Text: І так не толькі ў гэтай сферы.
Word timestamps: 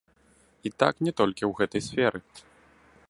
І 0.69 0.71
так 0.83 0.95
не 1.07 1.11
толькі 1.21 1.43
ў 1.49 1.53
гэтай 1.61 1.81
сферы. 1.89 2.19